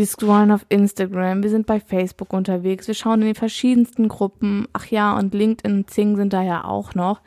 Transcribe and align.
Wir 0.00 0.06
scrollen 0.06 0.50
auf 0.50 0.64
Instagram, 0.70 1.42
wir 1.42 1.50
sind 1.50 1.66
bei 1.66 1.78
Facebook 1.78 2.32
unterwegs, 2.32 2.88
wir 2.88 2.94
schauen 2.94 3.20
in 3.20 3.26
den 3.26 3.34
verschiedensten 3.34 4.08
Gruppen. 4.08 4.66
Ach 4.72 4.86
ja, 4.86 5.14
und 5.18 5.34
LinkedIn 5.34 5.76
und 5.76 5.90
Zing 5.90 6.16
sind 6.16 6.32
da 6.32 6.40
ja 6.40 6.64
auch 6.64 6.94
noch. 6.94 7.20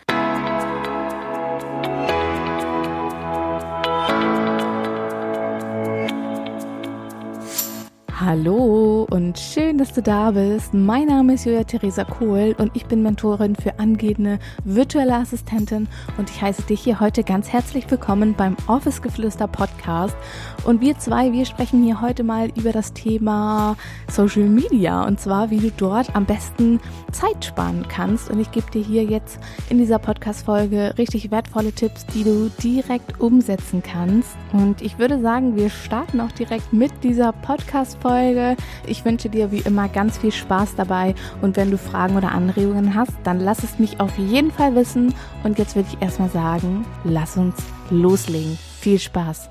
Hallo 8.25 9.05
und 9.11 9.37
schön, 9.37 9.77
dass 9.77 9.91
du 9.91 10.01
da 10.01 10.31
bist. 10.31 10.73
Mein 10.73 11.07
Name 11.07 11.33
ist 11.33 11.43
Julia 11.43 11.65
Theresa 11.65 12.05
Kohl 12.05 12.55
und 12.57 12.71
ich 12.73 12.85
bin 12.85 13.03
Mentorin 13.03 13.53
für 13.53 13.79
angehende 13.79 14.39
virtuelle 14.63 15.15
Assistentin 15.15 15.89
und 16.17 16.29
ich 16.29 16.41
heiße 16.41 16.61
dich 16.61 16.79
hier 16.79 17.01
heute 17.01 17.25
ganz 17.25 17.49
herzlich 17.49 17.91
willkommen 17.91 18.33
beim 18.33 18.55
Office 18.67 19.01
Geflüster 19.01 19.49
Podcast. 19.49 20.15
Und 20.63 20.79
wir 20.79 20.97
zwei, 20.99 21.33
wir 21.33 21.45
sprechen 21.45 21.83
hier 21.83 21.99
heute 21.99 22.23
mal 22.23 22.49
über 22.55 22.71
das 22.71 22.93
Thema 22.93 23.75
Social 24.09 24.47
Media 24.47 25.03
und 25.03 25.19
zwar, 25.19 25.49
wie 25.49 25.59
du 25.59 25.71
dort 25.75 26.15
am 26.15 26.25
besten 26.25 26.79
Zeit 27.11 27.43
sparen 27.43 27.85
kannst. 27.89 28.29
Und 28.29 28.39
ich 28.39 28.51
gebe 28.51 28.71
dir 28.71 28.83
hier 28.83 29.03
jetzt 29.03 29.37
in 29.69 29.79
dieser 29.79 29.99
Podcast-Folge 29.99 30.93
richtig 30.97 31.29
wertvolle 31.29 31.73
Tipps, 31.73 32.05
die 32.05 32.23
du 32.23 32.49
direkt 32.63 33.19
umsetzen 33.19 33.83
kannst. 33.83 34.37
Und 34.53 34.81
ich 34.81 34.97
würde 34.97 35.19
sagen, 35.19 35.57
wir 35.57 35.69
starten 35.69 36.21
auch 36.21 36.31
direkt 36.31 36.71
mit 36.71 37.03
dieser 37.03 37.33
Podcast-Folge 37.33 38.12
Folge. 38.13 38.55
Ich 38.85 39.03
wünsche 39.05 39.27
dir 39.27 39.51
wie 39.51 39.61
immer 39.61 39.89
ganz 39.89 40.19
viel 40.19 40.31
Spaß 40.31 40.75
dabei 40.75 41.15
und 41.41 41.57
wenn 41.57 41.71
du 41.71 41.79
Fragen 41.79 42.15
oder 42.15 42.31
Anregungen 42.31 42.93
hast, 42.93 43.13
dann 43.23 43.39
lass 43.39 43.63
es 43.63 43.79
mich 43.79 43.99
auf 43.99 44.15
jeden 44.19 44.51
Fall 44.51 44.75
wissen. 44.75 45.15
Und 45.43 45.57
jetzt 45.57 45.75
würde 45.75 45.89
ich 45.91 45.99
erstmal 45.99 46.29
sagen, 46.29 46.85
lass 47.03 47.37
uns 47.37 47.55
loslegen. 47.89 48.55
Viel 48.79 48.99
Spaß! 48.99 49.49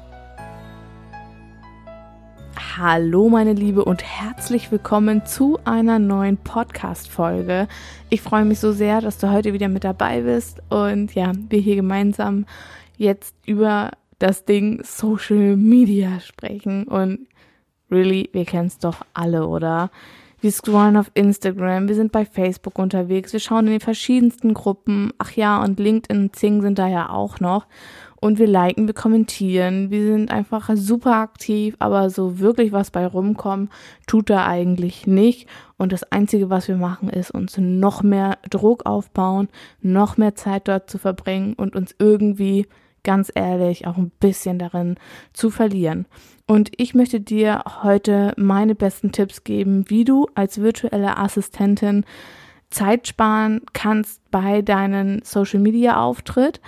Hallo 2.78 3.28
meine 3.28 3.52
Liebe 3.52 3.84
und 3.84 4.04
herzlich 4.04 4.70
willkommen 4.70 5.26
zu 5.26 5.58
einer 5.64 5.98
neuen 5.98 6.36
Podcast-Folge. 6.36 7.66
Ich 8.10 8.22
freue 8.22 8.44
mich 8.44 8.60
so 8.60 8.70
sehr, 8.70 9.00
dass 9.00 9.18
du 9.18 9.32
heute 9.32 9.54
wieder 9.54 9.68
mit 9.68 9.82
dabei 9.82 10.20
bist 10.20 10.62
und 10.68 11.16
ja, 11.16 11.32
wir 11.48 11.58
hier 11.58 11.74
gemeinsam 11.74 12.46
jetzt 12.96 13.34
über 13.44 13.90
das 14.20 14.44
Ding 14.44 14.84
Social 14.84 15.56
Media 15.56 16.20
sprechen 16.20 16.84
und 16.84 17.26
Really, 17.92 18.30
wir 18.32 18.46
kennen 18.46 18.68
es 18.68 18.78
doch 18.78 19.04
alle, 19.12 19.46
oder? 19.46 19.90
Wir 20.40 20.50
scrollen 20.50 20.96
auf 20.96 21.10
Instagram, 21.14 21.86
wir 21.86 21.94
sind 21.94 22.10
bei 22.10 22.24
Facebook 22.24 22.78
unterwegs, 22.78 23.32
wir 23.32 23.38
schauen 23.38 23.66
in 23.66 23.72
den 23.72 23.80
verschiedensten 23.80 24.54
Gruppen. 24.54 25.12
Ach 25.18 25.30
ja, 25.32 25.62
und 25.62 25.78
LinkedIn 25.78 26.22
und 26.22 26.34
Zing 26.34 26.62
sind 26.62 26.78
da 26.78 26.88
ja 26.88 27.10
auch 27.10 27.38
noch. 27.38 27.66
Und 28.16 28.38
wir 28.38 28.46
liken, 28.46 28.86
wir 28.86 28.94
kommentieren, 28.94 29.90
wir 29.90 30.06
sind 30.06 30.32
einfach 30.32 30.70
super 30.74 31.16
aktiv, 31.16 31.76
aber 31.80 32.08
so 32.08 32.38
wirklich 32.38 32.72
was 32.72 32.90
bei 32.90 33.06
rumkommen, 33.06 33.68
tut 34.06 34.30
da 34.30 34.46
eigentlich 34.46 35.06
nicht. 35.06 35.48
Und 35.76 35.92
das 35.92 36.02
Einzige, 36.04 36.48
was 36.48 36.68
wir 36.68 36.76
machen, 36.76 37.10
ist 37.10 37.30
uns 37.30 37.58
noch 37.58 38.02
mehr 38.02 38.38
Druck 38.48 38.86
aufbauen, 38.86 39.48
noch 39.80 40.16
mehr 40.16 40.34
Zeit 40.34 40.66
dort 40.66 40.88
zu 40.88 40.98
verbringen 40.98 41.54
und 41.54 41.76
uns 41.76 41.94
irgendwie 41.98 42.66
ganz 43.04 43.30
ehrlich 43.34 43.86
auch 43.86 43.96
ein 43.96 44.10
bisschen 44.20 44.58
darin 44.58 44.96
zu 45.32 45.50
verlieren. 45.50 46.06
Und 46.46 46.70
ich 46.76 46.94
möchte 46.94 47.20
dir 47.20 47.62
heute 47.82 48.32
meine 48.36 48.74
besten 48.74 49.12
Tipps 49.12 49.44
geben, 49.44 49.88
wie 49.88 50.04
du 50.04 50.26
als 50.34 50.60
virtuelle 50.60 51.16
Assistentin 51.16 52.04
Zeit 52.70 53.06
sparen 53.06 53.60
kannst 53.72 54.20
bei 54.30 54.62
deinen 54.62 55.22
Social 55.24 55.60
Media 55.60 56.00
Auftritt, 56.00 56.60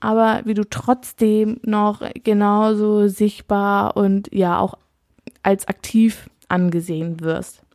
aber 0.00 0.42
wie 0.44 0.54
du 0.54 0.68
trotzdem 0.68 1.58
noch 1.62 2.02
genauso 2.22 3.08
sichtbar 3.08 3.96
und 3.96 4.28
ja 4.32 4.58
auch 4.58 4.74
als 5.42 5.66
aktiv 5.68 6.28
angesehen 6.48 7.20
wirst. 7.20 7.65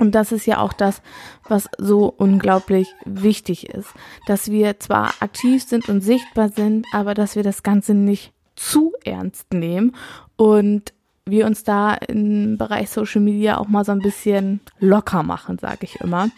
Und 0.00 0.14
das 0.14 0.32
ist 0.32 0.46
ja 0.46 0.58
auch 0.58 0.72
das, 0.72 1.02
was 1.46 1.68
so 1.78 2.06
unglaublich 2.16 2.88
wichtig 3.04 3.68
ist, 3.68 3.90
dass 4.26 4.50
wir 4.50 4.80
zwar 4.80 5.12
aktiv 5.20 5.62
sind 5.62 5.88
und 5.88 6.00
sichtbar 6.00 6.48
sind, 6.48 6.86
aber 6.92 7.14
dass 7.14 7.36
wir 7.36 7.42
das 7.42 7.62
Ganze 7.62 7.94
nicht 7.94 8.32
zu 8.56 8.92
ernst 9.04 9.52
nehmen 9.52 9.94
und 10.36 10.94
wir 11.26 11.46
uns 11.46 11.64
da 11.64 11.94
im 11.94 12.56
Bereich 12.56 12.90
Social 12.90 13.20
Media 13.20 13.58
auch 13.58 13.68
mal 13.68 13.84
so 13.84 13.92
ein 13.92 14.00
bisschen 14.00 14.60
locker 14.78 15.22
machen, 15.22 15.58
sage 15.58 15.80
ich 15.82 16.00
immer. 16.00 16.28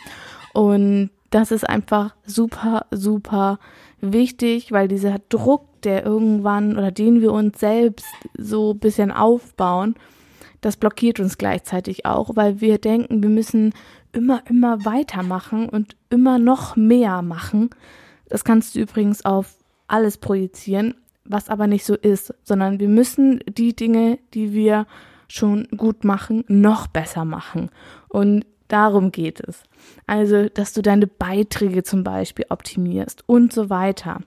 Und 0.53 1.11
das 1.31 1.51
ist 1.51 1.69
einfach 1.69 2.15
super, 2.27 2.87
super 2.91 3.59
wichtig, 4.01 4.73
weil 4.73 4.89
dieser 4.89 5.19
Druck, 5.29 5.65
der 5.83 6.05
irgendwann 6.05 6.77
oder 6.77 6.91
den 6.91 7.21
wir 7.21 7.33
uns 7.33 7.59
selbst 7.59 8.07
so 8.37 8.73
ein 8.73 8.79
bisschen 8.79 9.11
aufbauen, 9.11 9.95
das 10.63 10.79
blockiert 10.79 11.21
uns 11.21 11.37
gleichzeitig 11.37 12.07
auch, 12.07 12.31
weil 12.35 12.63
wir 12.63 12.79
denken, 12.79 13.23
wir 13.23 13.29
müssen 13.29 13.75
immer, 14.13 14.43
immer 14.49 14.85
weitermachen 14.87 15.69
und 15.69 15.97
immer 16.09 16.39
noch 16.39 16.77
mehr 16.77 17.21
machen. 17.21 17.71
Das 18.29 18.45
kannst 18.45 18.75
du 18.75 18.81
übrigens 18.81 19.25
auf 19.25 19.57
alles 19.89 20.17
projizieren, 20.17 20.95
was 21.25 21.51
aber 21.51 21.67
nicht 21.67 21.85
so 21.85 21.95
ist, 21.95 22.33
sondern 22.45 22.81
wir 22.81 22.89
müssen 22.89 23.41
die 23.47 23.77
Dinge, 23.77 24.19
die 24.33 24.55
wir 24.55 24.87
schon 25.29 25.67
gut 25.77 26.05
machen, 26.05 26.45
noch 26.47 26.87
besser 26.87 27.25
machen. 27.25 27.71
Und 28.09 28.47
darum 28.69 29.11
geht 29.11 29.41
es. 29.41 29.65
Also, 30.07 30.49
dass 30.49 30.73
du 30.73 30.81
deine 30.81 31.09
Beiträge 31.09 31.83
zum 31.83 32.05
Beispiel 32.05 32.47
optimierst 32.49 33.25
und 33.27 33.53
so 33.53 33.69
weiter. 33.69 34.21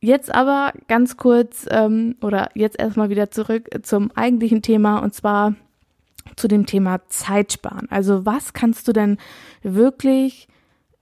Jetzt 0.00 0.34
aber 0.34 0.72
ganz 0.88 1.16
kurz 1.16 1.66
ähm, 1.70 2.16
oder 2.20 2.50
jetzt 2.54 2.78
erstmal 2.78 3.08
wieder 3.08 3.30
zurück 3.30 3.68
zum 3.82 4.10
eigentlichen 4.12 4.62
Thema 4.62 4.98
und 4.98 5.14
zwar 5.14 5.54
zu 6.36 6.48
dem 6.48 6.66
Thema 6.66 7.00
Zeitsparen. 7.08 7.90
Also 7.90 8.26
was 8.26 8.52
kannst 8.52 8.88
du 8.88 8.92
denn 8.92 9.18
wirklich 9.62 10.48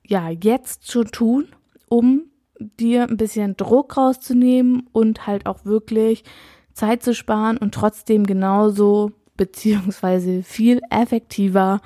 ja 0.06 0.28
jetzt 0.28 0.90
schon 0.90 1.06
tun, 1.06 1.48
um 1.88 2.24
dir 2.58 3.04
ein 3.08 3.16
bisschen 3.16 3.56
Druck 3.56 3.96
rauszunehmen 3.96 4.86
und 4.92 5.26
halt 5.26 5.46
auch 5.46 5.64
wirklich 5.64 6.24
Zeit 6.72 7.02
zu 7.02 7.14
sparen 7.14 7.56
und 7.56 7.74
trotzdem 7.74 8.24
genauso 8.24 9.12
beziehungsweise 9.36 10.42
viel 10.42 10.80
effektiver 10.90 11.80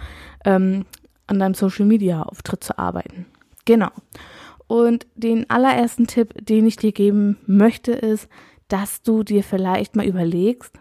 ähm, 0.44 0.84
an 1.26 1.38
deinem 1.38 1.54
Social 1.54 1.86
Media 1.86 2.22
Auftritt 2.22 2.64
zu 2.64 2.78
arbeiten. 2.78 3.26
Genau. 3.64 3.90
Und 4.68 5.06
den 5.16 5.48
allerersten 5.50 6.06
Tipp, 6.06 6.34
den 6.40 6.66
ich 6.66 6.76
dir 6.76 6.92
geben 6.92 7.38
möchte, 7.46 7.92
ist, 7.92 8.28
dass 8.68 9.02
du 9.02 9.22
dir 9.24 9.42
vielleicht 9.42 9.96
mal 9.96 10.06
überlegst, 10.06 10.74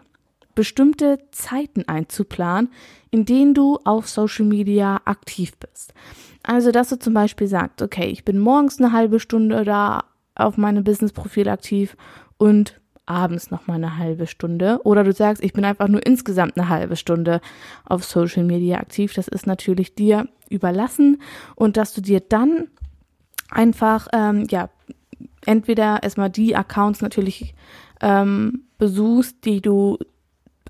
bestimmte 0.54 1.18
Zeiten 1.30 1.84
einzuplanen, 1.88 2.70
in 3.10 3.24
denen 3.24 3.54
du 3.54 3.78
auf 3.84 4.08
Social 4.08 4.44
Media 4.44 5.00
aktiv 5.04 5.56
bist. 5.56 5.94
Also, 6.42 6.70
dass 6.70 6.90
du 6.90 6.98
zum 6.98 7.14
Beispiel 7.14 7.46
sagst, 7.46 7.80
okay, 7.80 8.06
ich 8.06 8.24
bin 8.24 8.38
morgens 8.38 8.78
eine 8.78 8.92
halbe 8.92 9.20
Stunde 9.20 9.64
da 9.64 10.04
auf 10.34 10.56
meinem 10.56 10.84
Business-Profil 10.84 11.48
aktiv 11.48 11.96
und 12.36 12.80
abends 13.06 13.50
noch 13.50 13.66
mal 13.66 13.74
eine 13.74 13.96
halbe 13.98 14.26
Stunde. 14.26 14.80
Oder 14.84 15.04
du 15.04 15.12
sagst, 15.12 15.42
ich 15.42 15.52
bin 15.52 15.64
einfach 15.64 15.88
nur 15.88 16.04
insgesamt 16.04 16.58
eine 16.58 16.68
halbe 16.68 16.96
Stunde 16.96 17.40
auf 17.84 18.04
Social 18.04 18.44
Media 18.44 18.78
aktiv. 18.78 19.14
Das 19.14 19.28
ist 19.28 19.46
natürlich 19.46 19.94
dir 19.94 20.28
überlassen. 20.50 21.22
Und 21.54 21.76
dass 21.76 21.94
du 21.94 22.00
dir 22.00 22.20
dann 22.20 22.68
einfach, 23.50 24.08
ähm, 24.12 24.46
ja, 24.50 24.68
entweder 25.46 26.02
erstmal 26.02 26.30
die 26.30 26.56
Accounts 26.56 27.00
natürlich 27.00 27.54
ähm, 28.00 28.64
besuchst, 28.78 29.44
die 29.44 29.60
du 29.60 29.98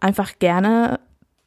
einfach 0.00 0.38
gerne 0.38 1.00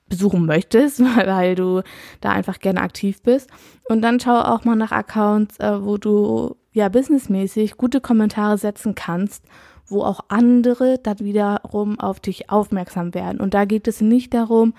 besuchen 0.09 0.45
möchtest, 0.45 0.99
weil 1.25 1.55
du 1.55 1.81
da 2.19 2.31
einfach 2.31 2.59
gerne 2.59 2.81
aktiv 2.81 3.21
bist. 3.23 3.49
Und 3.89 4.01
dann 4.01 4.19
schau 4.19 4.39
auch 4.39 4.65
mal 4.65 4.75
nach 4.75 4.91
Accounts, 4.91 5.59
äh, 5.59 5.83
wo 5.83 5.97
du 5.97 6.55
ja 6.73 6.89
businessmäßig 6.89 7.77
gute 7.77 8.01
Kommentare 8.01 8.57
setzen 8.57 8.95
kannst, 8.95 9.43
wo 9.87 10.03
auch 10.03 10.21
andere 10.29 10.99
dann 11.01 11.19
wiederum 11.19 11.99
auf 11.99 12.19
dich 12.19 12.49
aufmerksam 12.49 13.13
werden. 13.13 13.41
Und 13.41 13.53
da 13.53 13.65
geht 13.65 13.87
es 13.87 14.01
nicht 14.01 14.33
darum, 14.33 14.73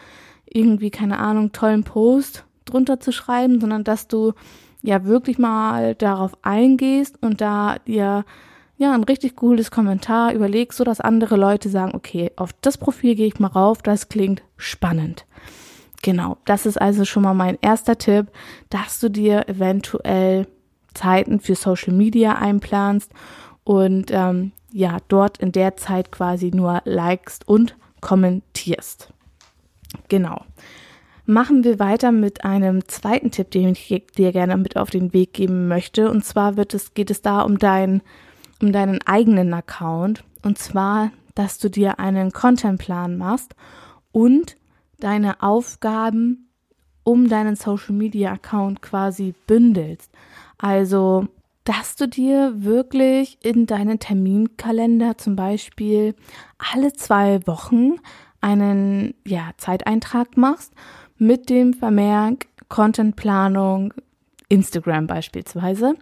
irgendwie, 0.47 0.91
keine 0.91 1.19
Ahnung, 1.19 1.53
tollen 1.53 1.85
Post 1.85 2.45
drunter 2.65 3.01
zu 3.01 3.13
schreiben, 3.13 3.61
sondern 3.61 3.85
dass 3.85 4.09
du 4.09 4.33
ja 4.83 5.05
wirklich 5.05 5.39
mal 5.39 5.95
darauf 5.95 6.33
eingehst 6.43 7.23
und 7.23 7.41
da 7.41 7.77
dir 7.87 8.25
ja 8.77 8.93
ein 8.93 9.05
richtig 9.05 9.37
cooles 9.37 9.71
Kommentar 9.71 10.33
überlegst, 10.33 10.77
so 10.77 10.85
dass 10.85 11.01
andere 11.01 11.37
Leute 11.37 11.69
sagen, 11.69 11.93
okay, 11.95 12.33
auf 12.37 12.53
das 12.61 12.79
Profil 12.79 13.15
gehe 13.15 13.29
ich 13.29 13.39
mal 13.39 13.49
rauf, 13.49 13.83
das 13.83 14.09
klingt 14.09 14.43
spannend. 14.57 15.25
Genau, 16.03 16.37
das 16.45 16.67
ist 16.67 16.81
also 16.81 17.05
schon 17.05 17.23
mal 17.23 17.35
mein 17.35 17.59
erster 17.63 17.97
Tipp, 17.97 18.27
dass 18.71 18.99
du 18.99 19.09
dir 19.09 19.49
eventuell 19.49 20.49
Zeiten 20.95 21.39
für 21.39 21.55
Social 21.55 21.93
Media 21.93 22.35
einplanst 22.35 23.13
und 23.63 24.11
ähm, 24.11 24.51
ja, 24.73 24.99
dort 25.09 25.39
in 25.39 25.53
der 25.53 25.77
Zeit 25.77 26.11
quasi 26.11 26.51
nur 26.53 26.83
likest 26.85 27.47
und 27.47 27.77
kommentierst. 28.01 29.13
Genau. 30.09 30.45
Machen 31.25 31.63
wir 31.63 31.79
weiter 31.79 32.11
mit 32.11 32.45
einem 32.45 32.89
zweiten 32.89 33.31
Tipp, 33.31 33.51
den 33.53 33.69
ich 33.69 34.05
dir 34.17 34.33
gerne 34.33 34.57
mit 34.57 34.77
auf 34.77 34.91
den 34.91 35.13
Weg 35.13 35.33
geben 35.35 35.69
möchte. 35.69 36.11
Und 36.11 36.25
zwar 36.25 36.57
wird 36.57 36.75
es, 36.75 36.95
geht 36.95 37.11
es 37.11 37.23
da 37.23 37.43
um, 37.43 37.59
dein, 37.59 38.03
um 38.61 38.73
deinen 38.73 39.01
eigenen 39.03 39.55
Account. 39.55 40.25
Und 40.43 40.59
zwar, 40.59 41.13
dass 41.35 41.59
du 41.59 41.71
dir 41.71 42.01
einen 42.01 42.33
Contentplan 42.33 43.17
machst 43.17 43.55
und 44.11 44.57
deine 44.99 45.43
Aufgaben 45.43 46.49
um 47.05 47.29
deinen 47.29 47.57
Social 47.57 47.95
Media 47.95 48.33
Account 48.33 48.83
quasi 48.83 49.35
bündelst. 49.47 50.11
Also, 50.59 51.29
dass 51.65 51.95
du 51.97 52.09
dir 52.09 52.65
wirklich 52.65 53.39
in 53.43 53.67
deinen 53.67 53.99
Terminkalender 53.99 55.19
zum 55.19 55.37
Beispiel 55.37 56.15
alle 56.59 56.93
zwei 56.93 57.47
Wochen 57.47 57.97
einen 58.41 59.15
ja, 59.25 59.51
Zeiteintrag 59.57 60.37
machst 60.37 60.73
mit 61.23 61.49
dem 61.51 61.73
Vermerk 61.73 62.47
Contentplanung 62.69 63.95
Instagram 64.49 65.07
beispielsweise 65.07 65.95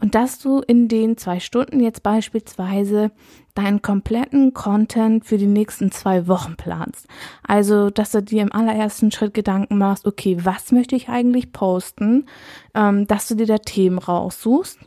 und 0.00 0.14
dass 0.14 0.38
du 0.38 0.60
in 0.60 0.86
den 0.86 1.16
zwei 1.16 1.40
Stunden 1.40 1.80
jetzt 1.80 2.02
beispielsweise 2.02 3.10
deinen 3.54 3.80
kompletten 3.82 4.54
Content 4.54 5.24
für 5.24 5.38
die 5.38 5.46
nächsten 5.46 5.90
zwei 5.90 6.28
Wochen 6.28 6.56
planst. 6.56 7.08
Also, 7.42 7.90
dass 7.90 8.12
du 8.12 8.22
dir 8.22 8.42
im 8.42 8.52
allerersten 8.52 9.10
Schritt 9.10 9.34
Gedanken 9.34 9.78
machst, 9.78 10.06
okay, 10.06 10.36
was 10.42 10.70
möchte 10.70 10.94
ich 10.94 11.08
eigentlich 11.08 11.52
posten, 11.52 12.26
ähm, 12.74 13.06
dass 13.06 13.26
du 13.26 13.34
dir 13.34 13.46
da 13.46 13.58
Themen 13.58 13.98
raussuchst. 13.98 14.78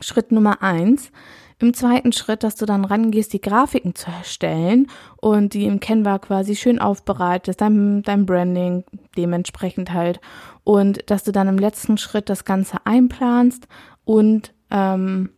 Schritt 0.00 0.32
Nummer 0.32 0.62
eins. 0.62 1.10
Im 1.58 1.74
zweiten 1.74 2.12
Schritt, 2.12 2.42
dass 2.42 2.56
du 2.56 2.64
dann 2.64 2.86
rangehst, 2.86 3.34
die 3.34 3.40
Grafiken 3.40 3.94
zu 3.94 4.10
erstellen 4.10 4.86
und 5.18 5.52
die 5.52 5.66
im 5.66 5.78
Canva 5.78 6.18
quasi 6.18 6.56
schön 6.56 6.78
aufbereitest, 6.78 7.60
dein, 7.60 8.02
dein 8.02 8.24
Branding 8.24 8.84
dementsprechend 9.16 9.92
halt. 9.92 10.20
Und 10.64 11.10
dass 11.10 11.22
du 11.22 11.32
dann 11.32 11.48
im 11.48 11.58
letzten 11.58 11.98
Schritt 11.98 12.30
das 12.30 12.46
Ganze 12.46 12.78
einplanst 12.86 13.68
und 14.04 14.54
ähm, 14.70 15.30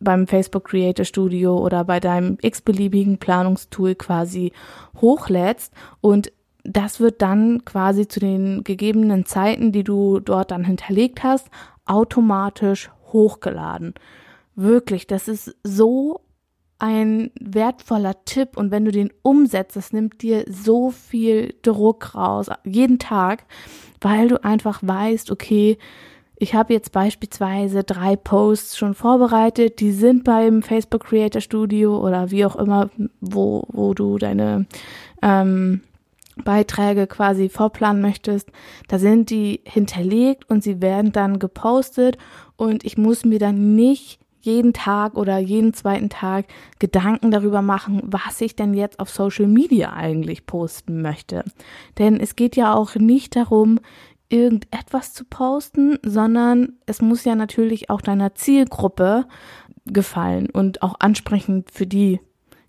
beim 0.00 0.26
Facebook 0.26 0.64
Creator 0.64 1.04
Studio 1.04 1.56
oder 1.58 1.84
bei 1.84 2.00
deinem 2.00 2.38
x-beliebigen 2.40 3.18
Planungstool 3.18 3.94
quasi 3.94 4.52
hochlädst 5.00 5.72
und 6.00 6.32
das 6.64 7.00
wird 7.00 7.22
dann 7.22 7.64
quasi 7.64 8.06
zu 8.06 8.20
den 8.20 8.62
gegebenen 8.62 9.26
Zeiten, 9.26 9.72
die 9.72 9.82
du 9.82 10.20
dort 10.20 10.52
dann 10.52 10.64
hinterlegt 10.64 11.22
hast, 11.24 11.48
automatisch 11.86 12.90
hochgeladen. 13.12 13.94
Wirklich, 14.54 15.06
das 15.06 15.28
ist 15.28 15.56
so 15.62 16.20
ein 16.78 17.30
wertvoller 17.40 18.24
Tipp 18.24 18.56
und 18.56 18.72
wenn 18.72 18.84
du 18.84 18.90
den 18.90 19.12
umsetzt, 19.22 19.76
das 19.76 19.92
nimmt 19.92 20.20
dir 20.20 20.44
so 20.48 20.90
viel 20.90 21.54
Druck 21.62 22.16
raus, 22.16 22.48
jeden 22.64 22.98
Tag, 22.98 23.44
weil 24.00 24.26
du 24.26 24.42
einfach 24.42 24.80
weißt, 24.82 25.30
okay, 25.30 25.78
ich 26.42 26.56
habe 26.56 26.72
jetzt 26.72 26.90
beispielsweise 26.90 27.84
drei 27.84 28.16
Posts 28.16 28.76
schon 28.76 28.94
vorbereitet, 28.94 29.78
die 29.78 29.92
sind 29.92 30.24
beim 30.24 30.62
Facebook 30.62 31.04
Creator 31.04 31.40
Studio 31.40 32.04
oder 32.04 32.32
wie 32.32 32.44
auch 32.44 32.56
immer, 32.56 32.90
wo, 33.20 33.62
wo 33.68 33.94
du 33.94 34.18
deine 34.18 34.66
ähm, 35.22 35.82
Beiträge 36.44 37.06
quasi 37.06 37.48
vorplanen 37.48 38.02
möchtest. 38.02 38.50
Da 38.88 38.98
sind 38.98 39.30
die 39.30 39.60
hinterlegt 39.64 40.48
und 40.48 40.62
sie 40.62 40.80
werden 40.80 41.12
dann 41.12 41.38
gepostet 41.38 42.18
und 42.56 42.84
ich 42.84 42.96
muss 42.96 43.24
mir 43.24 43.38
dann 43.38 43.74
nicht 43.74 44.20
jeden 44.40 44.72
Tag 44.72 45.16
oder 45.16 45.38
jeden 45.38 45.72
zweiten 45.72 46.10
Tag 46.10 46.46
Gedanken 46.78 47.30
darüber 47.30 47.62
machen, 47.62 48.02
was 48.04 48.40
ich 48.40 48.56
denn 48.56 48.74
jetzt 48.74 48.98
auf 48.98 49.08
Social 49.08 49.46
Media 49.46 49.92
eigentlich 49.92 50.46
posten 50.46 51.00
möchte. 51.00 51.44
Denn 51.98 52.18
es 52.18 52.34
geht 52.34 52.56
ja 52.56 52.74
auch 52.74 52.96
nicht 52.96 53.36
darum, 53.36 53.78
irgendetwas 54.28 55.12
zu 55.12 55.24
posten, 55.24 55.98
sondern 56.02 56.72
es 56.86 57.02
muss 57.02 57.24
ja 57.24 57.34
natürlich 57.34 57.90
auch 57.90 58.00
deiner 58.00 58.34
Zielgruppe 58.34 59.26
gefallen 59.84 60.48
und 60.50 60.82
auch 60.82 60.94
ansprechend 60.98 61.70
für 61.70 61.86
die, 61.86 62.20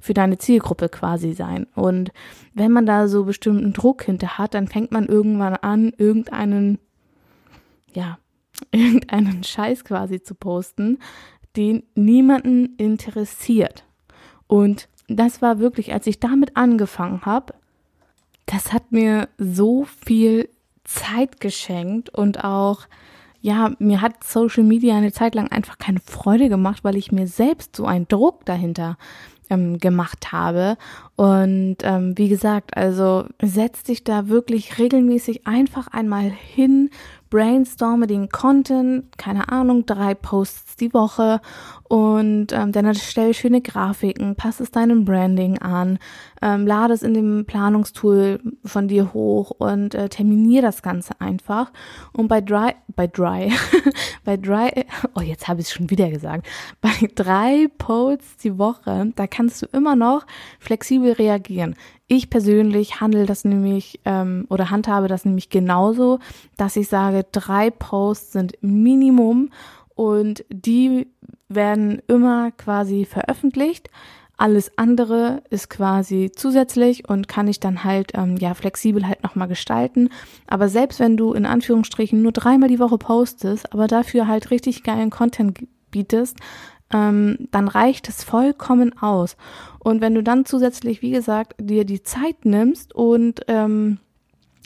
für 0.04 0.14
deine 0.14 0.38
Zielgruppe 0.38 0.90
quasi 0.90 1.32
sein. 1.32 1.66
Und 1.76 2.12
wenn 2.54 2.74
man 2.74 2.86
da 2.86 3.08
so 3.08 3.24
bestimmten 3.24 3.72
Druck 3.72 4.04
hinter 4.04 4.38
hat, 4.38 4.54
dann 4.54 4.68
fängt 4.68 4.92
man 4.92 5.06
irgendwann 5.06 5.56
an, 5.56 5.94
irgendeinen, 5.98 6.78
ja, 7.94 8.18
irgendeinen 8.72 9.46
Scheiß 9.46 9.86
quasi 9.86 10.22
zu 10.22 10.36
posten, 10.36 11.00
den 11.56 11.84
niemanden 11.96 12.76
interessiert. 12.76 13.86
Und 14.48 14.90
das 15.08 15.42
war 15.42 15.60
wirklich, 15.60 15.94
als 15.94 16.06
ich 16.06 16.20
damit 16.20 16.58
angefangen 16.58 17.22
habe, 17.26 17.54
das 18.46 18.74
hat 18.74 18.92
mir 18.92 19.30
so 19.38 19.86
viel 19.86 20.50
Zeit 20.84 21.40
geschenkt 21.40 22.10
und 22.10 22.44
auch, 22.44 22.88
ja, 23.40 23.72
mir 23.80 24.02
hat 24.02 24.22
Social 24.22 24.64
Media 24.64 24.98
eine 24.98 25.14
Zeit 25.14 25.34
lang 25.34 25.50
einfach 25.50 25.78
keine 25.78 26.02
Freude 26.02 26.50
gemacht, 26.50 26.84
weil 26.84 26.98
ich 26.98 27.14
mir 27.14 27.28
selbst 27.28 27.78
so 27.78 27.86
einen 27.86 28.10
Druck 28.10 28.44
dahinter 28.44 28.98
ähm, 29.50 29.78
gemacht 29.80 30.32
habe. 30.32 30.78
Und 31.16 31.78
ähm, 31.84 32.18
wie 32.18 32.28
gesagt, 32.28 32.76
also 32.76 33.26
setz 33.42 33.84
dich 33.84 34.04
da 34.04 34.30
wirklich 34.30 34.80
regelmäßig 34.80 35.46
einfach 35.46 35.88
einmal 35.88 36.32
hin, 36.32 36.90
brainstorme 37.34 38.06
den 38.06 38.30
Content, 38.30 39.18
keine 39.18 39.50
Ahnung, 39.50 39.88
drei 39.88 40.14
Posts 40.14 40.76
die 40.76 40.94
Woche 40.94 41.42
und 41.94 42.48
ähm, 42.54 42.72
dann 42.72 42.86
erstelle 42.86 43.34
schöne 43.34 43.60
Grafiken, 43.62 44.36
passe 44.36 44.62
es 44.62 44.70
deinem 44.70 45.04
Branding 45.04 45.58
an, 45.58 45.98
ähm, 46.44 46.68
lade 46.68 46.94
es 46.94 47.02
in 47.02 47.16
dem 47.16 47.46
Planungstool 47.46 48.40
von 48.64 48.88
dir 48.88 49.14
hoch 49.14 49.50
und 49.50 49.96
äh, 49.96 50.10
terminiere 50.10 50.62
das 50.62 50.84
Ganze 50.84 51.20
einfach. 51.22 51.72
Und 52.12 52.28
bei 52.28 52.40
Dry, 52.40 52.74
bei 52.96 53.08
Dry, 53.08 53.52
bei 54.24 54.38
Dry, 54.38 54.86
oh 55.16 55.22
jetzt 55.22 55.48
habe 55.48 55.62
ich 55.62 55.68
es 55.68 55.74
schon 55.74 55.90
wieder 55.90 56.12
gesagt, 56.12 56.48
bei 56.82 56.94
drei 57.16 57.68
Posts 57.80 58.38
die 58.38 58.60
Woche, 58.60 59.12
da 59.16 59.26
kannst 59.26 59.64
du 59.64 59.66
immer 59.74 59.96
noch 59.96 60.28
flexibel 60.60 61.03
reagieren. 61.12 61.76
Ich 62.08 62.30
persönlich 62.30 63.02
handle 63.02 63.26
das 63.26 63.46
nämlich 63.46 64.00
ähm, 64.06 64.46
oder 64.50 64.70
handhabe 64.70 65.08
das 65.08 65.26
nämlich 65.26 65.50
genauso, 65.50 66.20
dass 66.58 66.76
ich 66.76 66.88
sage, 66.88 67.26
drei 67.32 67.70
Posts 67.70 68.32
sind 68.34 68.54
Minimum 68.62 69.50
und 69.96 70.46
die 70.50 71.08
werden 71.50 72.02
immer 72.08 72.52
quasi 72.52 73.06
veröffentlicht. 73.06 73.90
Alles 74.36 74.78
andere 74.78 75.44
ist 75.52 75.70
quasi 75.70 76.32
zusätzlich 76.36 77.08
und 77.08 77.28
kann 77.28 77.48
ich 77.48 77.60
dann 77.60 77.84
halt 77.84 78.12
ähm, 78.16 78.36
ja 78.38 78.56
flexibel 78.56 79.08
halt 79.08 79.24
nochmal 79.24 79.48
gestalten. 79.48 80.10
Aber 80.48 80.70
selbst 80.70 81.00
wenn 81.00 81.18
du 81.18 81.34
in 81.34 81.46
Anführungsstrichen 81.46 82.22
nur 82.22 82.32
dreimal 82.32 82.68
die 82.68 82.80
Woche 82.80 82.98
postest, 82.98 83.72
aber 83.72 83.88
dafür 83.88 84.28
halt 84.28 84.50
richtig 84.50 84.84
geilen 84.84 85.12
Content 85.12 85.60
bietest, 85.92 86.38
ähm, 86.94 87.48
dann 87.52 87.68
reicht 87.68 88.08
es 88.08 88.24
vollkommen 88.24 88.98
aus. 89.02 89.36
Und 89.80 90.02
wenn 90.02 90.16
du 90.16 90.24
dann 90.24 90.46
zusätzlich, 90.46 91.02
wie 91.02 91.12
gesagt, 91.12 91.56
dir 91.60 91.86
die 91.86 92.04
Zeit 92.04 92.46
nimmst 92.46 92.96
und 92.96 93.42
ähm, 93.48 94.00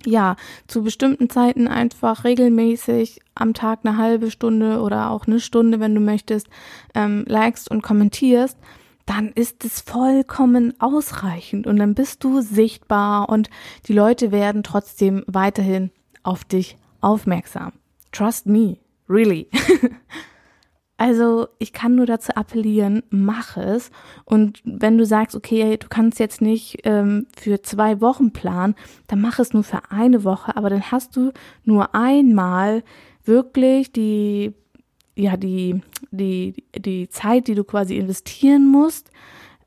ja, 0.06 0.36
zu 0.68 0.84
bestimmten 0.84 1.30
Zeiten 1.30 1.68
einfach 1.68 2.24
regelmäßig 2.24 3.20
am 3.34 3.54
Tag 3.54 3.80
eine 3.84 3.98
halbe 3.98 4.30
Stunde 4.30 4.82
oder 4.82 5.10
auch 5.10 5.26
eine 5.26 5.40
Stunde, 5.40 5.80
wenn 5.80 5.96
du 5.96 6.02
möchtest, 6.02 6.48
ähm, 6.94 7.26
likest 7.28 7.72
und 7.72 7.82
kommentierst, 7.82 8.58
dann 9.06 9.30
ist 9.30 9.64
es 9.66 9.82
vollkommen 9.82 10.74
ausreichend 10.80 11.66
und 11.66 11.78
dann 11.78 11.96
bist 11.96 12.24
du 12.24 12.42
sichtbar 12.42 13.30
und 13.30 13.50
die 13.88 13.94
Leute 13.94 14.32
werden 14.32 14.64
trotzdem 14.64 15.24
weiterhin 15.28 15.92
auf 16.24 16.44
dich 16.44 16.78
aufmerksam. 17.02 17.72
Trust 18.12 18.46
me, 18.46 18.78
really. 19.10 19.50
Also 20.98 21.48
ich 21.60 21.74
kann 21.74 21.96
nur 21.96 22.08
dazu 22.08 22.32
appellieren, 22.36 23.04
mach 23.12 23.56
es. 23.56 23.92
Und 24.26 24.62
wenn 24.66 24.98
du 24.98 25.06
sagst, 25.06 25.36
okay, 25.36 25.78
du 25.78 25.88
kannst 25.88 26.20
jetzt 26.20 26.42
nicht 26.42 26.80
ähm, 26.86 27.28
für 27.38 27.62
zwei 27.62 28.02
Wochen 28.02 28.34
planen, 28.34 28.74
dann 29.08 29.22
mach 29.22 29.38
es 29.38 29.54
nur 29.54 29.64
für 29.64 29.92
eine 29.92 30.24
Woche. 30.24 30.58
Aber 30.58 30.72
dann 30.72 30.92
hast 30.92 31.16
du 31.16 31.32
nur 31.64 31.94
einmal 31.94 32.84
wirklich 33.26 33.92
die, 33.92 34.54
ja, 35.16 35.38
die, 35.38 35.82
die, 36.10 36.64
die 36.76 37.10
Zeit, 37.10 37.48
die 37.48 37.56
du 37.56 37.64
quasi 37.64 37.96
investieren 37.96 38.66
musst. 38.68 39.12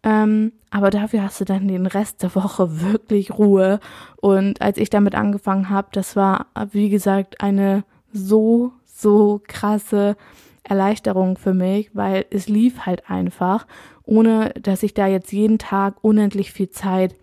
Ähm, 0.03 0.53
aber 0.71 0.91
dafür 0.91 1.23
hast 1.23 1.41
du 1.41 1.45
dann 1.45 1.69
den 1.69 1.87
Rest 1.87 2.25
der 2.25 2.35
Woche 2.35 2.81
wirklich 2.81 3.39
Ruhe. 3.39 3.79
Und 4.17 4.61
als 4.61 4.79
ich 4.79 4.91
damit 4.91 5.15
angefangen 5.15 5.69
habe, 5.69 5.89
das 5.93 6.17
war, 6.17 6.47
wie 6.73 6.89
gesagt, 6.89 7.41
eine 7.41 7.85
so, 8.13 8.73
so 8.85 9.41
krasse 9.47 10.17
Erleichterung 10.63 11.39
für 11.39 11.55
mich, 11.55 11.91
weil 11.95 12.27
es 12.31 12.49
lief 12.49 12.87
halt 12.87 13.09
einfach, 13.11 13.67
ohne 14.05 14.51
dass 14.61 14.83
ich 14.83 14.95
da 14.95 15.07
jetzt 15.07 15.33
jeden 15.33 15.59
Tag 15.59 15.97
unendlich 16.03 16.53
viel 16.53 16.71
Zeit 16.71 17.15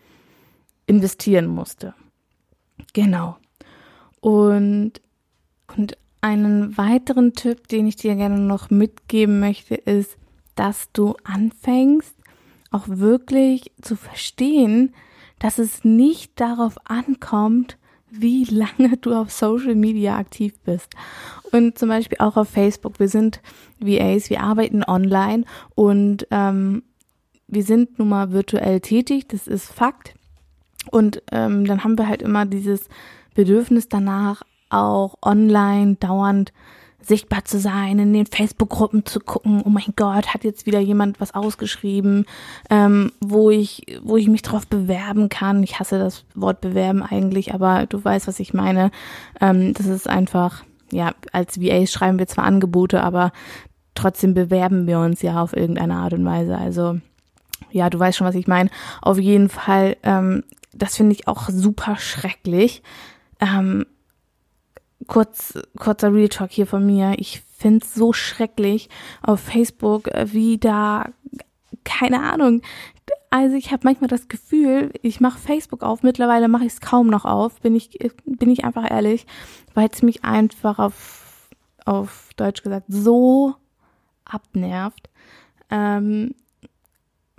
investieren 0.86 1.48
musste. 1.48 1.94
Genau. 2.94 3.38
Und, 4.22 4.94
und 5.75 5.98
einen 6.22 6.77
weiteren 6.77 7.34
Tipp, 7.34 7.67
den 7.67 7.88
ich 7.88 7.96
dir 7.96 8.15
gerne 8.15 8.39
noch 8.39 8.70
mitgeben 8.70 9.39
möchte, 9.39 9.75
ist, 9.75 10.17
dass 10.56 10.91
du 10.91 11.15
anfängst, 11.24 12.15
auch 12.72 12.88
wirklich 12.88 13.72
zu 13.82 13.96
verstehen, 13.96 14.94
dass 15.39 15.60
es 15.60 15.84
nicht 15.84 16.39
darauf 16.39 16.77
ankommt, 16.86 17.77
wie 18.09 18.45
lange 18.45 18.97
du 18.97 19.13
auf 19.13 19.31
Social 19.31 19.75
Media 19.75 20.17
aktiv 20.17 20.53
bist. 20.63 20.93
Und 21.51 21.77
zum 21.77 21.89
Beispiel 21.89 22.17
auch 22.19 22.37
auf 22.37 22.49
Facebook. 22.49 22.99
Wir 22.99 23.09
sind 23.09 23.41
VAs, 23.79 24.29
wir 24.29 24.41
arbeiten 24.41 24.83
online 24.83 25.45
und 25.75 26.27
ähm, 26.31 26.83
wir 27.47 27.63
sind 27.63 27.97
nun 27.99 28.09
mal 28.09 28.31
virtuell 28.31 28.81
tätig, 28.81 29.27
das 29.29 29.47
ist 29.47 29.71
Fakt. 29.71 30.13
Und 30.91 31.21
ähm, 31.31 31.65
dann 31.65 31.83
haben 31.83 31.97
wir 31.97 32.07
halt 32.07 32.21
immer 32.21 32.45
dieses 32.45 32.87
Bedürfnis 33.35 33.87
danach, 33.89 34.43
auch 34.69 35.15
online 35.21 35.95
dauernd 35.95 36.51
sichtbar 37.07 37.45
zu 37.45 37.59
sein, 37.59 37.99
in 37.99 38.13
den 38.13 38.25
Facebook-Gruppen 38.25 39.05
zu 39.05 39.19
gucken, 39.19 39.61
oh 39.65 39.69
mein 39.69 39.93
Gott, 39.95 40.33
hat 40.33 40.43
jetzt 40.43 40.65
wieder 40.65 40.79
jemand 40.79 41.19
was 41.21 41.33
ausgeschrieben, 41.33 42.25
ähm, 42.69 43.11
wo 43.19 43.49
ich, 43.49 43.99
wo 44.03 44.17
ich 44.17 44.27
mich 44.27 44.41
drauf 44.41 44.67
bewerben 44.67 45.29
kann. 45.29 45.63
Ich 45.63 45.79
hasse 45.79 45.97
das 45.99 46.25
Wort 46.35 46.61
bewerben 46.61 47.03
eigentlich, 47.03 47.53
aber 47.53 47.85
du 47.85 48.03
weißt, 48.03 48.27
was 48.27 48.39
ich 48.39 48.53
meine. 48.53 48.91
Ähm, 49.39 49.73
das 49.73 49.85
ist 49.85 50.09
einfach, 50.09 50.63
ja, 50.91 51.13
als 51.31 51.61
VAs 51.61 51.91
schreiben 51.91 52.19
wir 52.19 52.27
zwar 52.27 52.43
Angebote, 52.43 53.01
aber 53.01 53.31
trotzdem 53.95 54.33
bewerben 54.33 54.85
wir 54.85 54.99
uns 54.99 55.21
ja 55.21 55.41
auf 55.41 55.55
irgendeine 55.55 55.95
Art 55.95 56.13
und 56.13 56.25
Weise. 56.25 56.57
Also 56.57 56.99
ja, 57.71 57.89
du 57.89 57.99
weißt 57.99 58.17
schon, 58.17 58.27
was 58.27 58.35
ich 58.35 58.47
meine. 58.47 58.69
Auf 59.01 59.17
jeden 59.17 59.49
Fall, 59.49 59.97
ähm, 60.03 60.43
das 60.73 60.97
finde 60.97 61.13
ich 61.13 61.27
auch 61.27 61.49
super 61.49 61.95
schrecklich. 61.97 62.83
Ähm, 63.39 63.85
kurz, 65.07 65.57
kurzer 65.77 66.13
Real 66.13 66.29
Talk 66.29 66.51
hier 66.51 66.67
von 66.67 66.85
mir. 66.85 67.15
Ich 67.17 67.41
finde 67.57 67.85
es 67.85 67.93
so 67.93 68.13
schrecklich 68.13 68.89
auf 69.21 69.39
Facebook, 69.39 70.07
äh, 70.07 70.31
wie 70.31 70.57
da, 70.57 71.09
keine 71.83 72.21
Ahnung. 72.21 72.61
Also 73.29 73.55
ich 73.55 73.71
habe 73.71 73.81
manchmal 73.83 74.09
das 74.09 74.27
Gefühl, 74.27 74.91
ich 75.01 75.19
mache 75.19 75.39
Facebook 75.39 75.83
auf, 75.83 76.03
mittlerweile 76.03 76.47
mache 76.47 76.65
ich 76.65 76.73
es 76.73 76.81
kaum 76.81 77.07
noch 77.07 77.25
auf, 77.25 77.59
bin 77.61 77.75
ich, 77.75 77.99
bin 78.25 78.49
ich 78.49 78.63
einfach 78.63 78.89
ehrlich, 78.89 79.25
weil 79.73 79.89
es 79.91 80.01
mich 80.01 80.23
einfach 80.23 80.79
auf, 80.79 81.49
auf 81.85 82.29
Deutsch 82.37 82.63
gesagt 82.63 82.85
so 82.87 83.55
abnervt. 84.25 85.09
Ähm, 85.69 86.35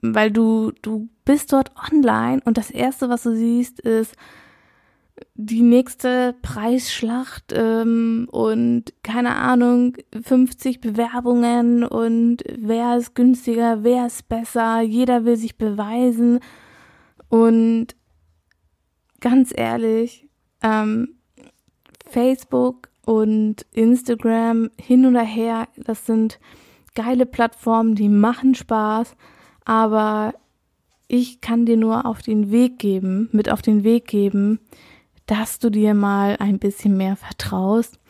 weil 0.02 0.30
du, 0.30 0.72
du 0.82 1.08
bist 1.24 1.52
dort 1.52 1.72
online 1.92 2.40
und 2.44 2.56
das 2.56 2.70
erste, 2.70 3.08
was 3.08 3.24
du 3.24 3.34
siehst, 3.34 3.80
ist, 3.80 4.14
die 5.34 5.62
nächste 5.62 6.34
Preisschlacht 6.42 7.52
ähm, 7.54 8.28
und 8.30 8.92
keine 9.02 9.36
Ahnung, 9.36 9.96
50 10.22 10.80
Bewerbungen 10.80 11.84
und 11.84 12.42
wer 12.58 12.96
ist 12.96 13.14
günstiger, 13.14 13.84
wer 13.84 14.06
ist 14.06 14.28
besser, 14.28 14.80
jeder 14.80 15.24
will 15.24 15.36
sich 15.36 15.56
beweisen. 15.56 16.40
Und 17.28 17.88
ganz 19.20 19.52
ehrlich, 19.54 20.28
ähm, 20.62 21.14
Facebook 22.06 22.88
und 23.04 23.66
Instagram 23.72 24.70
hin 24.80 25.06
oder 25.06 25.22
her, 25.22 25.68
das 25.76 26.06
sind 26.06 26.38
geile 26.94 27.26
Plattformen, 27.26 27.94
die 27.94 28.08
machen 28.08 28.54
Spaß, 28.54 29.14
aber 29.64 30.34
ich 31.06 31.40
kann 31.40 31.64
dir 31.64 31.76
nur 31.76 32.06
auf 32.06 32.22
den 32.22 32.50
Weg 32.50 32.78
geben, 32.78 33.28
mit 33.32 33.50
auf 33.50 33.62
den 33.62 33.82
Weg 33.84 34.06
geben, 34.06 34.60
dass 35.28 35.58
du 35.58 35.70
dir 35.70 35.94
mal 35.94 36.36
ein 36.40 36.58
bisschen 36.58 36.96
mehr 36.96 37.14
vertraust. 37.14 38.00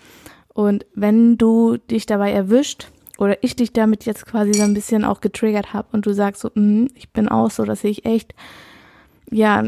Und 0.55 0.87
wenn 0.95 1.37
du 1.37 1.77
dich 1.77 2.07
dabei 2.07 2.33
erwischt 2.33 2.89
oder 3.19 3.43
ich 3.43 3.57
dich 3.57 3.73
damit 3.73 4.07
jetzt 4.07 4.25
quasi 4.25 4.55
so 4.55 4.63
ein 4.63 4.73
bisschen 4.73 5.05
auch 5.05 5.21
getriggert 5.21 5.75
habe 5.75 5.89
und 5.93 6.07
du 6.07 6.15
sagst 6.15 6.41
so, 6.41 6.51
mh, 6.55 6.89
ich 6.95 7.11
bin 7.11 7.29
auch 7.29 7.51
so, 7.51 7.65
dass 7.65 7.85
ich 7.85 8.07
echt 8.07 8.35
ja 9.31 9.65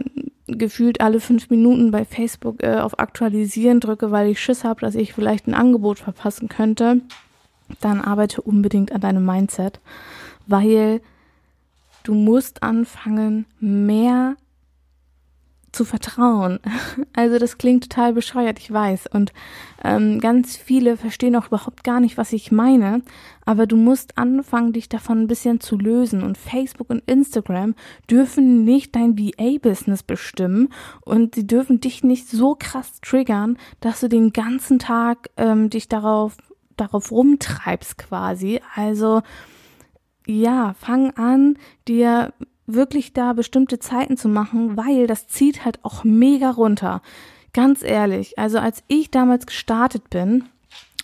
gefühlt 0.47 1.00
alle 1.00 1.21
fünf 1.21 1.50
Minuten 1.50 1.90
bei 1.90 2.04
Facebook 2.04 2.62
äh, 2.62 2.76
auf 2.76 2.99
Aktualisieren 2.99 3.80
drücke, 3.80 4.11
weil 4.11 4.28
ich 4.28 4.40
Schiss 4.40 4.64
habe, 4.64 4.80
dass 4.80 4.95
ich 4.95 5.12
vielleicht 5.12 5.47
ein 5.47 5.54
Angebot 5.54 5.99
verpassen 5.99 6.49
könnte, 6.49 7.00
dann 7.80 8.00
arbeite 8.00 8.42
unbedingt 8.42 8.92
an 8.92 9.00
deinem 9.00 9.25
Mindset, 9.25 9.80
weil 10.47 11.00
du 12.04 12.14
musst 12.14 12.62
anfangen, 12.62 13.47
mehr 13.59 14.37
zu 15.73 15.85
vertrauen. 15.85 16.59
Also 17.12 17.39
das 17.39 17.59
klingt 17.59 17.91
total 17.91 18.15
bescheuert, 18.15 18.59
ich 18.61 18.73
weiß. 18.73 19.09
Und 19.12 19.33
ähm, 19.85 20.21
ganz 20.21 20.57
viele 20.57 20.97
verstehen 20.97 21.37
auch 21.37 21.49
überhaupt 21.49 21.85
gar 21.85 22.00
nicht, 22.00 22.17
was 22.17 22.33
ich 22.33 22.50
meine. 22.50 23.03
Aber 23.45 23.67
du 23.67 23.77
musst 23.77 24.17
anfangen, 24.17 24.73
dich 24.73 24.89
davon 24.89 25.23
ein 25.23 25.27
bisschen 25.27 25.61
zu 25.61 25.77
lösen. 25.77 26.23
Und 26.23 26.39
Facebook 26.39 26.89
und 26.89 27.03
Instagram 27.07 27.75
dürfen 28.09 28.65
nicht 28.65 28.95
dein 28.97 29.19
VA-Business 29.19 30.03
bestimmen. 30.03 30.73
Und 31.03 31.35
sie 31.35 31.47
dürfen 31.47 31.81
dich 31.81 32.05
nicht 32.05 32.29
so 32.29 32.57
krass 32.59 33.00
triggern, 33.03 33.59
dass 33.81 34.00
du 34.00 34.09
den 34.09 34.33
ganzen 34.33 34.79
Tag 34.79 35.31
ähm, 35.37 35.69
dich 35.69 35.89
darauf, 35.89 36.37
darauf 36.77 37.11
rumtreibst 37.11 37.99
quasi. 37.99 38.61
Also 38.75 39.21
ja, 40.27 40.75
fang 40.79 41.11
an, 41.17 41.59
dir 41.89 42.33
wirklich 42.75 43.12
da 43.12 43.33
bestimmte 43.33 43.79
Zeiten 43.79 44.17
zu 44.17 44.29
machen, 44.29 44.77
weil 44.77 45.07
das 45.07 45.29
zieht 45.29 45.65
halt 45.65 45.79
auch 45.85 46.05
mega 46.05 46.50
runter. 46.50 47.03
Ganz 47.53 47.83
ehrlich, 47.83 48.39
also 48.39 48.59
als 48.59 48.83
ich 48.89 49.11
damals 49.11 49.47
gestartet 49.47 50.11
bin, 50.11 50.45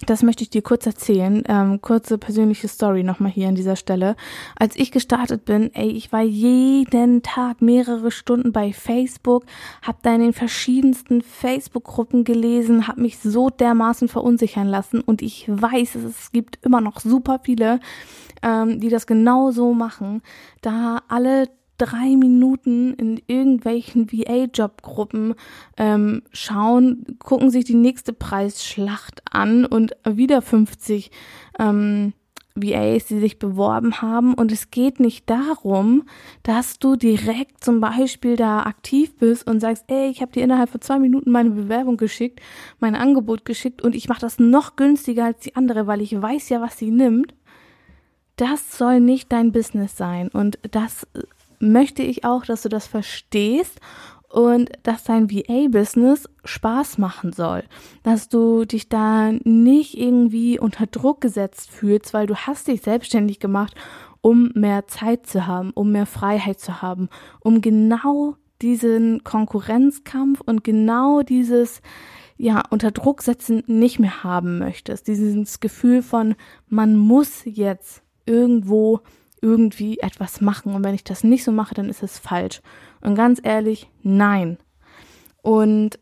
das 0.05 0.23
möchte 0.23 0.43
ich 0.43 0.51
dir 0.51 0.61
kurz 0.61 0.85
erzählen. 0.85 1.43
Ähm, 1.49 1.81
kurze 1.81 2.19
persönliche 2.19 2.69
Story 2.69 3.03
nochmal 3.03 3.33
hier 3.33 3.49
an 3.49 3.55
dieser 3.55 3.77
Stelle. 3.77 4.15
Als 4.55 4.77
ich 4.77 4.93
gestartet 4.93 5.47
bin, 5.47 5.75
ey, 5.75 5.89
ich 5.89 6.13
war 6.13 6.21
jeden 6.21 7.23
Tag 7.23 7.63
mehrere 7.63 8.11
Stunden 8.11 8.53
bei 8.53 8.75
Facebook, 8.75 9.47
hab 9.81 10.03
da 10.03 10.15
in 10.15 10.21
den 10.21 10.33
verschiedensten 10.35 11.23
Facebook-Gruppen 11.23 12.25
gelesen, 12.25 12.89
hab 12.89 12.99
mich 12.99 13.19
so 13.19 13.49
dermaßen 13.49 14.09
verunsichern 14.09 14.67
lassen 14.67 15.01
und 15.01 15.23
ich 15.23 15.47
weiß, 15.49 15.95
es 15.95 16.31
gibt 16.31 16.59
immer 16.63 16.83
noch 16.83 17.01
super 17.01 17.41
viele, 17.43 17.81
ähm, 18.43 18.81
die 18.81 18.89
das 18.89 19.07
genau 19.07 19.51
so 19.51 19.75
machen, 19.75 20.23
da 20.63 21.03
alle 21.09 21.49
drei 21.79 22.17
Minuten 22.17 22.95
in 22.95 23.21
irgendwelchen 23.27 24.11
VA-Jobgruppen 24.11 25.35
ähm, 25.77 26.23
schauen, 26.33 27.19
gucken 27.19 27.51
sich 27.51 27.65
die 27.65 27.75
nächste 27.75 28.13
Preisschlacht 28.13 29.23
an 29.31 29.67
und 29.67 29.93
wieder 30.05 30.41
50 30.41 31.11
ähm, 31.59 32.15
VAs, 32.55 33.07
die 33.07 33.21
sich 33.21 33.39
beworben 33.39 34.01
haben. 34.01 34.33
Und 34.33 34.51
es 34.51 34.71
geht 34.71 34.99
nicht 34.99 35.29
darum, 35.29 36.05
dass 36.43 36.79
du 36.79 36.97
direkt 36.97 37.63
zum 37.63 37.81
Beispiel 37.81 38.37
da 38.37 38.61
aktiv 38.63 39.15
bist 39.17 39.47
und 39.47 39.61
sagst, 39.61 39.85
ey, 39.89 40.09
ich 40.09 40.23
habe 40.23 40.33
dir 40.33 40.45
innerhalb 40.45 40.71
von 40.71 40.81
zwei 40.81 40.99
Minuten 40.99 41.31
meine 41.31 41.51
Bewerbung 41.51 41.99
geschickt, 41.99 42.41
mein 42.81 42.95
Angebot 42.95 43.45
geschickt 43.45 43.83
und 43.83 43.95
ich 43.95 44.09
mache 44.09 44.21
das 44.21 44.39
noch 44.39 44.77
günstiger 44.77 45.27
als 45.27 45.41
die 45.41 45.55
andere, 45.55 45.87
weil 45.87 46.01
ich 46.01 46.21
weiß 46.21 46.49
ja, 46.49 46.63
was 46.63 46.79
sie 46.79 46.91
nimmt 46.91 47.35
das 48.37 48.77
soll 48.77 49.01
nicht 49.01 49.33
dein 49.33 49.53
Business 49.53 49.97
sein. 49.97 50.29
Und 50.29 50.59
das 50.71 51.07
möchte 51.59 52.03
ich 52.03 52.25
auch, 52.25 52.45
dass 52.45 52.63
du 52.63 52.69
das 52.69 52.87
verstehst 52.87 53.81
und 54.29 54.71
dass 54.83 55.05
dein 55.05 55.31
VA-Business 55.31 56.29
Spaß 56.45 56.99
machen 56.99 57.33
soll, 57.33 57.65
dass 58.03 58.29
du 58.29 58.65
dich 58.65 58.89
da 58.89 59.33
nicht 59.45 59.97
irgendwie 59.97 60.59
unter 60.59 60.87
Druck 60.87 61.21
gesetzt 61.21 61.71
fühlst, 61.71 62.13
weil 62.13 62.27
du 62.27 62.37
hast 62.37 62.69
dich 62.69 62.83
selbstständig 62.83 63.41
gemacht, 63.41 63.75
um 64.21 64.51
mehr 64.55 64.89
Zeit 64.89 65.27
zu 65.27 65.47
haben, 65.47 65.71
um 65.71 65.93
mehr 65.93 66.07
Freiheit 66.07 66.61
zu 66.61 66.83
haben, 66.83 67.09
um 67.41 67.61
genau 67.61 68.37
diesen 68.61 69.23
Konkurrenzkampf 69.23 70.41
und 70.41 70.65
genau 70.65 71.23
dieses 71.23 71.81
ja 72.37 72.63
unter 72.71 72.91
Druck 72.91 73.23
setzen 73.23 73.63
nicht 73.67 73.99
mehr 73.99 74.23
haben 74.25 74.59
möchtest, 74.59 75.09
dieses 75.09 75.61
Gefühl 75.61 76.03
von 76.03 76.35
man 76.69 76.97
muss 76.97 77.43
jetzt 77.45 78.03
irgendwo 78.27 79.01
irgendwie 79.41 79.99
etwas 80.01 80.41
machen. 80.41 80.75
Und 80.75 80.85
wenn 80.85 80.95
ich 80.95 81.05
das 81.05 81.25
nicht 81.25 81.45
so 81.45 81.53
mache, 81.53 81.75
dann 81.75 81.89
ist 81.89 82.03
es 82.03 82.19
falsch. 82.19 82.61
Und 83.01 83.15
ganz 83.15 83.41
ehrlich, 83.43 83.89
nein. 84.03 84.59
Und 85.43 85.99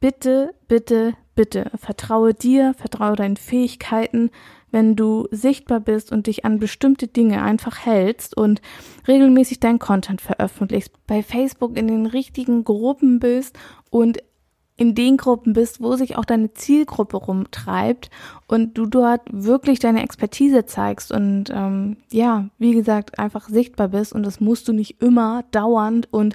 bitte, 0.00 0.54
bitte, 0.66 1.14
bitte, 1.34 1.70
vertraue 1.76 2.34
dir, 2.34 2.74
vertraue 2.74 3.16
deinen 3.16 3.36
Fähigkeiten, 3.36 4.30
wenn 4.70 4.96
du 4.96 5.26
sichtbar 5.30 5.80
bist 5.80 6.12
und 6.12 6.26
dich 6.26 6.44
an 6.44 6.58
bestimmte 6.58 7.08
Dinge 7.08 7.42
einfach 7.42 7.84
hältst 7.84 8.36
und 8.36 8.62
regelmäßig 9.08 9.60
dein 9.60 9.78
Content 9.78 10.20
veröffentlichst, 10.20 10.92
bei 11.06 11.22
Facebook 11.22 11.76
in 11.76 11.88
den 11.88 12.06
richtigen 12.06 12.64
Gruppen 12.64 13.18
bist 13.18 13.58
und 13.90 14.18
in 14.80 14.94
den 14.94 15.18
Gruppen 15.18 15.52
bist, 15.52 15.82
wo 15.82 15.94
sich 15.94 16.16
auch 16.16 16.24
deine 16.24 16.54
Zielgruppe 16.54 17.18
rumtreibt 17.18 18.08
und 18.48 18.78
du 18.78 18.86
dort 18.86 19.20
wirklich 19.30 19.78
deine 19.78 20.02
Expertise 20.02 20.64
zeigst 20.64 21.12
und 21.12 21.50
ähm, 21.54 21.98
ja, 22.10 22.48
wie 22.56 22.72
gesagt, 22.72 23.18
einfach 23.18 23.50
sichtbar 23.50 23.88
bist 23.88 24.14
und 24.14 24.24
das 24.24 24.40
musst 24.40 24.68
du 24.68 24.72
nicht 24.72 25.02
immer 25.02 25.44
dauernd 25.50 26.10
und 26.10 26.34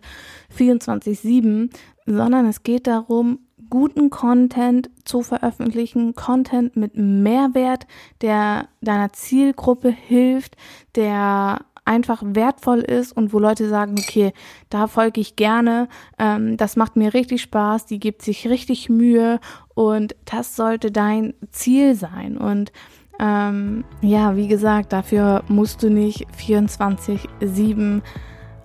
24-7, 0.56 1.72
sondern 2.06 2.46
es 2.46 2.62
geht 2.62 2.86
darum, 2.86 3.40
guten 3.72 4.12
Content 4.12 4.92
zu 5.06 5.24
veröffentlichen, 5.24 6.14
Content 6.14 6.76
mit 6.76 6.96
Mehrwert, 6.96 7.88
der 8.22 8.68
deiner 8.80 9.12
Zielgruppe 9.12 9.90
hilft, 9.90 10.56
der 10.94 11.62
einfach 11.86 12.22
wertvoll 12.26 12.80
ist 12.80 13.16
und 13.16 13.32
wo 13.32 13.40
Leute 13.40 13.70
sagen, 13.70 13.96
okay, 13.98 14.34
da 14.70 14.88
folge 14.88 15.22
ich 15.22 15.36
gerne, 15.36 15.88
ähm, 16.20 16.58
das 16.58 16.76
macht 16.76 16.96
mir 16.96 17.14
richtig 17.14 17.44
Spaß, 17.44 17.86
die 17.86 18.00
gibt 18.00 18.24
sich 18.24 18.48
richtig 18.48 18.90
Mühe 18.90 19.40
und 19.76 20.16
das 20.26 20.56
sollte 20.56 20.92
dein 20.92 21.34
Ziel 21.52 21.96
sein. 21.96 22.38
Und 22.38 22.72
ähm, 23.20 23.86
ja, 24.02 24.36
wie 24.36 24.48
gesagt, 24.48 24.92
dafür 24.92 25.44
musst 25.48 25.84
du 25.84 25.90
nicht 25.90 26.28
24-7 26.38 28.02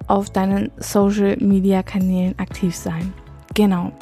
auf 0.06 0.30
deinen 0.30 0.72
Social-Media-Kanälen 0.78 2.38
aktiv 2.38 2.74
sein. 2.74 3.12
Genau. 3.54 3.92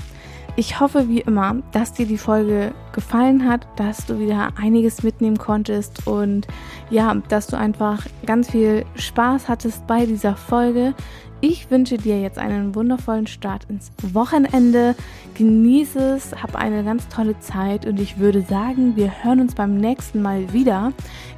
Ich 0.59 0.81
hoffe 0.81 1.09
wie 1.09 1.21
immer, 1.21 1.63
dass 1.71 1.93
dir 1.93 2.05
die 2.05 2.19
Folge 2.19 2.73
gefallen 2.91 3.49
hat, 3.49 3.69
dass 3.77 4.07
du 4.07 4.19
wieder 4.19 4.49
einiges 4.61 5.05
mitnehmen 5.05 5.39
konntest 5.39 6.05
und 6.09 6.49
ja, 6.91 7.15
dass 7.29 7.47
du 7.47 7.57
einfach 7.57 8.05
ganz 8.27 8.51
viel 8.51 8.85
Spaß 8.97 9.49
hattest 9.49 9.87
bei 9.87 10.05
dieser 10.05 10.35
Folge. 10.35 10.95
Ich 11.41 11.71
wünsche 11.71 11.99
dir 11.99 12.21
jetzt 12.21 12.37
einen 12.37 12.75
wundervollen 12.75 13.29
Start 13.29 13.65
ins 13.69 13.93
Wochenende. 14.13 14.97
Genieße 15.35 16.17
es, 16.17 16.33
hab 16.43 16.57
eine 16.57 16.83
ganz 16.83 17.07
tolle 17.07 17.39
Zeit 17.39 17.87
und 17.87 18.01
ich 18.01 18.19
würde 18.19 18.43
sagen, 18.43 18.97
wir 18.97 19.23
hören 19.23 19.41
uns 19.41 19.55
beim 19.55 19.77
nächsten 19.77 20.21
Mal 20.21 20.53
wieder. 20.53 20.93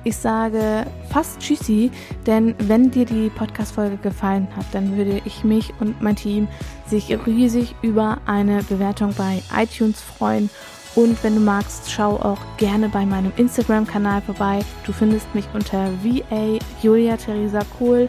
Ich 0.05 0.17
sage 0.17 0.87
fast 1.11 1.41
Tschüssi, 1.41 1.91
denn 2.27 2.55
wenn 2.61 2.91
dir 2.91 3.05
die 3.05 3.29
Podcast-Folge 3.29 3.99
gefallen 3.99 4.49
hat, 4.57 4.65
dann 4.73 4.97
würde 4.97 5.21
ich 5.27 5.45
mich 5.45 5.75
und 5.81 6.01
mein 6.01 6.17
Team 6.17 6.49
sich 6.87 7.15
riesig 7.27 7.75
über 7.83 8.23
eine 8.25 8.63
Bewertung 8.63 9.13
bei 9.19 9.43
iTunes 9.55 10.01
freuen. 10.01 10.49
Und 10.97 11.23
wenn 11.23 11.37
du 11.37 11.41
magst, 11.41 11.91
schau 11.91 12.17
auch 12.17 12.41
gerne 12.57 12.89
bei 12.89 13.07
meinem 13.07 13.33
Instagram-Kanal 13.37 14.23
vorbei. 14.23 14.61
Du 14.87 14.93
findest 14.93 15.33
mich 15.35 15.45
unter 15.55 15.89
VA 16.03 16.59
Julia 16.83 17.17
Theresa 17.17 17.61
Kohl 17.79 18.09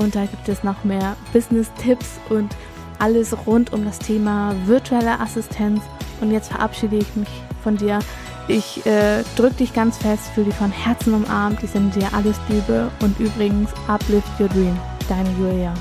und 0.00 0.14
da 0.14 0.24
gibt 0.24 0.48
es 0.48 0.64
noch 0.64 0.82
mehr 0.82 1.16
Business-Tipps 1.32 2.20
und 2.30 2.56
alles 2.98 3.34
rund 3.46 3.72
um 3.72 3.84
das 3.84 3.98
Thema 3.98 4.54
virtuelle 4.66 5.20
Assistenz. 5.20 5.82
Und 6.20 6.30
jetzt 6.30 6.50
verabschiede 6.50 6.96
ich 6.96 7.16
mich 7.16 7.28
von 7.62 7.76
dir. 7.76 7.98
Ich 8.48 8.84
äh, 8.86 9.22
drücke 9.36 9.56
dich 9.56 9.74
ganz 9.74 9.98
fest, 9.98 10.28
fühle 10.34 10.46
dich 10.46 10.56
von 10.56 10.70
Herzen 10.70 11.14
umarmt. 11.14 11.62
Ich 11.62 11.70
sende 11.70 12.00
dir 12.00 12.08
alles 12.14 12.36
Liebe 12.48 12.90
und 13.02 13.18
übrigens 13.20 13.70
uplift 13.88 14.28
your 14.40 14.48
dream. 14.48 14.76
Deine 15.08 15.30
Julia. 15.38 15.72